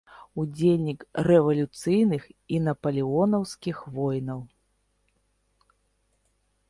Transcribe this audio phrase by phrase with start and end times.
[0.43, 2.23] Удзельнік рэвалюцыйных
[2.57, 4.43] і напалеонаўскіх войнаў.